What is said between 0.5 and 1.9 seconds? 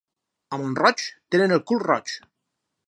A Mont-roig tenen el cul